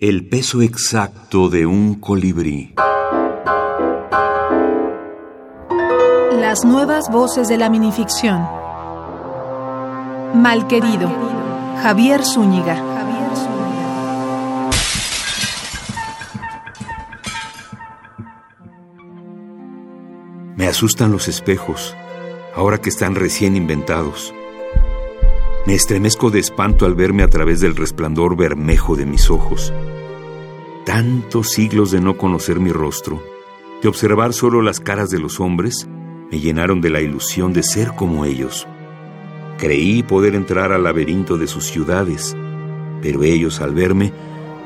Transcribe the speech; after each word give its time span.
El 0.00 0.28
peso 0.28 0.60
exacto 0.60 1.48
de 1.48 1.66
un 1.66 1.94
colibrí. 1.94 2.74
Las 6.32 6.64
nuevas 6.64 7.08
voces 7.12 7.46
de 7.46 7.56
la 7.56 7.70
minificción. 7.70 8.44
Malquerido. 10.34 11.08
Javier 11.80 12.24
Zúñiga. 12.24 12.74
Me 20.56 20.66
asustan 20.66 21.12
los 21.12 21.28
espejos, 21.28 21.94
ahora 22.56 22.78
que 22.78 22.88
están 22.88 23.14
recién 23.14 23.54
inventados. 23.54 24.34
Me 25.66 25.72
estremezco 25.72 26.30
de 26.30 26.40
espanto 26.40 26.84
al 26.84 26.94
verme 26.94 27.22
a 27.22 27.28
través 27.28 27.60
del 27.60 27.74
resplandor 27.74 28.36
bermejo 28.36 28.96
de 28.96 29.06
mis 29.06 29.30
ojos. 29.30 29.72
Tantos 30.84 31.52
siglos 31.52 31.90
de 31.90 32.02
no 32.02 32.18
conocer 32.18 32.60
mi 32.60 32.70
rostro, 32.70 33.22
de 33.80 33.88
observar 33.88 34.34
solo 34.34 34.60
las 34.60 34.78
caras 34.78 35.08
de 35.08 35.18
los 35.18 35.40
hombres, 35.40 35.88
me 36.30 36.38
llenaron 36.38 36.82
de 36.82 36.90
la 36.90 37.00
ilusión 37.00 37.54
de 37.54 37.62
ser 37.62 37.94
como 37.96 38.26
ellos. 38.26 38.68
Creí 39.56 40.02
poder 40.02 40.34
entrar 40.34 40.70
al 40.70 40.84
laberinto 40.84 41.38
de 41.38 41.46
sus 41.46 41.64
ciudades, 41.64 42.36
pero 43.00 43.22
ellos 43.22 43.62
al 43.62 43.72
verme 43.72 44.12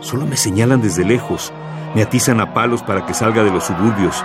solo 0.00 0.26
me 0.26 0.36
señalan 0.36 0.82
desde 0.82 1.04
lejos, 1.04 1.52
me 1.94 2.02
atizan 2.02 2.40
a 2.40 2.54
palos 2.54 2.82
para 2.82 3.06
que 3.06 3.14
salga 3.14 3.44
de 3.44 3.52
los 3.52 3.62
suburbios, 3.62 4.24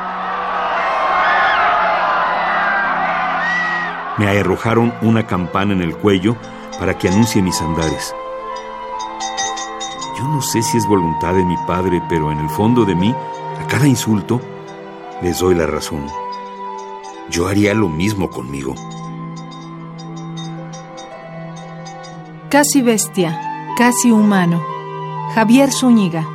me 4.18 4.28
arrojaron 4.28 4.94
una 5.02 5.28
campana 5.28 5.74
en 5.74 5.82
el 5.82 5.96
cuello 5.96 6.36
para 6.80 6.98
que 6.98 7.08
anuncie 7.08 7.42
mis 7.42 7.62
andares. 7.62 8.14
Yo 10.18 10.28
no 10.28 10.42
sé 10.42 10.62
si 10.62 10.78
es 10.78 10.88
voluntad 10.88 11.34
de 11.34 11.44
mi 11.44 11.58
padre, 11.68 12.02
pero 12.10 12.32
en 12.32 12.40
el 12.40 12.50
fondo 12.50 12.86
de 12.86 12.96
mí, 12.96 13.14
a 13.62 13.68
cada 13.68 13.88
insulto, 13.88 14.40
les 15.22 15.40
doy 15.40 15.56
la 15.56 15.66
razón. 15.66 16.06
Yo 17.30 17.48
haría 17.48 17.74
lo 17.74 17.90
mismo 17.90 18.30
conmigo. 18.30 18.76
Casi 22.50 22.82
bestia, 22.82 23.74
casi 23.78 24.12
humano. 24.12 24.64
Javier 25.34 25.72
Zúñiga. 25.72 26.28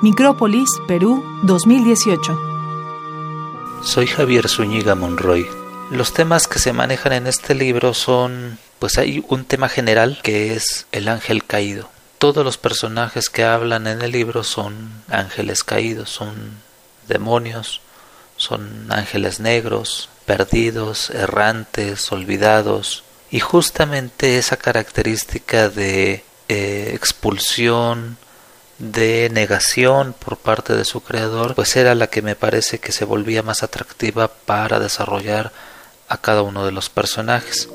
Micrópolis, 0.00 0.70
Perú, 0.86 1.22
2018. 1.42 2.38
Soy 3.82 4.06
Javier 4.06 4.48
Zúñiga 4.48 4.94
Monroy. 4.94 5.46
Los 5.90 6.12
temas 6.14 6.46
que 6.46 6.58
se 6.58 6.72
manejan 6.72 7.12
en 7.12 7.26
este 7.26 7.54
libro 7.54 7.92
son 7.94 8.58
pues 8.78 8.98
hay 8.98 9.24
un 9.28 9.44
tema 9.44 9.68
general 9.68 10.20
que 10.22 10.54
es 10.54 10.86
el 10.92 11.08
ángel 11.08 11.44
caído. 11.44 11.90
Todos 12.18 12.44
los 12.44 12.58
personajes 12.58 13.28
que 13.28 13.44
hablan 13.44 13.86
en 13.86 14.02
el 14.02 14.12
libro 14.12 14.44
son 14.44 15.02
ángeles 15.08 15.64
caídos, 15.64 16.10
son 16.10 16.34
demonios, 17.06 17.80
son 18.36 18.86
ángeles 18.90 19.40
negros, 19.40 20.08
perdidos, 20.26 21.10
errantes, 21.10 22.10
olvidados, 22.12 23.04
y 23.30 23.40
justamente 23.40 24.38
esa 24.38 24.56
característica 24.56 25.68
de 25.68 26.24
eh, 26.48 26.92
expulsión, 26.94 28.16
de 28.78 29.28
negación 29.32 30.14
por 30.18 30.38
parte 30.38 30.74
de 30.74 30.84
su 30.84 31.02
creador, 31.02 31.54
pues 31.54 31.76
era 31.76 31.94
la 31.94 32.06
que 32.06 32.22
me 32.22 32.36
parece 32.36 32.78
que 32.78 32.92
se 32.92 33.04
volvía 33.04 33.42
más 33.42 33.62
atractiva 33.62 34.28
para 34.28 34.78
desarrollar 34.78 35.52
a 36.08 36.16
cada 36.18 36.42
uno 36.42 36.64
de 36.64 36.72
los 36.72 36.88
personajes 36.88 37.68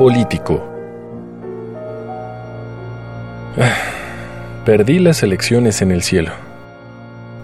político. 0.00 0.66
Ah, 3.58 3.76
perdí 4.64 4.98
las 4.98 5.22
elecciones 5.22 5.82
en 5.82 5.92
el 5.92 6.02
cielo. 6.02 6.32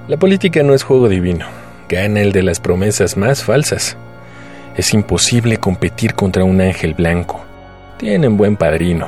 La 0.08 0.16
política 0.16 0.62
no 0.62 0.72
es 0.72 0.82
juego 0.82 1.10
divino. 1.10 1.44
Gana 1.90 2.22
el 2.22 2.32
de 2.32 2.42
las 2.42 2.58
promesas 2.60 3.18
más 3.18 3.44
falsas. 3.44 3.98
Es 4.74 4.94
imposible 4.94 5.58
competir 5.58 6.14
contra 6.14 6.44
un 6.44 6.62
ángel 6.62 6.94
blanco. 6.94 7.44
Tienen 7.98 8.38
buen 8.38 8.56
padrino. 8.56 9.06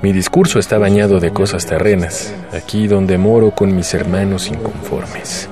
Mi 0.00 0.12
discurso 0.14 0.58
está 0.58 0.78
bañado 0.78 1.20
de 1.20 1.34
cosas 1.34 1.66
terrenas, 1.66 2.34
aquí 2.54 2.86
donde 2.86 3.18
moro 3.18 3.50
con 3.50 3.76
mis 3.76 3.92
hermanos 3.92 4.48
inconformes. 4.48 5.50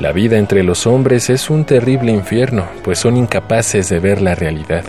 La 0.00 0.12
vida 0.12 0.38
entre 0.38 0.62
los 0.62 0.86
hombres 0.86 1.28
es 1.28 1.50
un 1.50 1.66
terrible 1.66 2.10
infierno, 2.10 2.66
pues 2.82 2.98
son 2.98 3.18
incapaces 3.18 3.90
de 3.90 4.00
ver 4.00 4.22
la 4.22 4.34
realidad. 4.34 4.84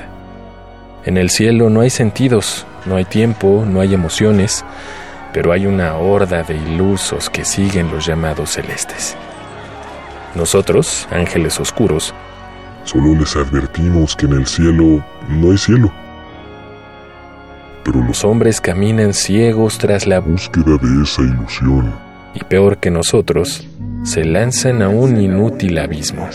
En 1.03 1.17
el 1.17 1.29
cielo 1.29 1.69
no 1.69 1.81
hay 1.81 1.89
sentidos, 1.89 2.65
no 2.85 2.95
hay 2.95 3.03
tiempo, 3.03 3.65
no 3.67 3.81
hay 3.81 3.93
emociones, 3.93 4.63
pero 5.33 5.51
hay 5.51 5.65
una 5.65 5.97
horda 5.97 6.43
de 6.43 6.55
ilusos 6.55 7.29
que 7.29 7.43
siguen 7.43 7.91
los 7.91 8.05
llamados 8.05 8.51
celestes. 8.51 9.17
Nosotros, 10.33 11.09
ángeles 11.11 11.59
oscuros, 11.59 12.13
solo 12.85 13.13
les 13.13 13.35
advertimos 13.35 14.15
que 14.15 14.27
en 14.27 14.33
el 14.33 14.47
cielo 14.47 15.03
no 15.27 15.51
hay 15.51 15.57
cielo. 15.57 15.91
Pero 17.83 18.01
los 18.01 18.23
hombres 18.23 18.61
caminan 18.61 19.13
ciegos 19.13 19.77
tras 19.77 20.07
la 20.07 20.21
búsqueda 20.21 20.77
de 20.81 21.03
esa 21.03 21.21
ilusión. 21.21 21.93
Y 22.33 22.45
peor 22.45 22.77
que 22.77 22.89
nosotros, 22.89 23.67
se 24.03 24.23
lanzan 24.23 24.81
a 24.81 24.89
un 24.89 25.19
inútil 25.19 25.77
abismo. 25.77 26.27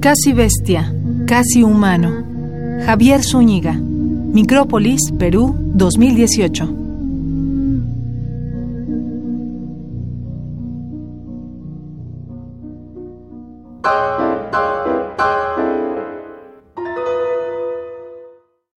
Casi 0.00 0.32
bestia, 0.32 0.94
casi 1.26 1.62
humano. 1.62 2.24
Javier 2.84 3.22
Zúñiga. 3.22 3.74
Micrópolis, 3.74 5.12
Perú, 5.18 5.54
2018. 5.74 6.76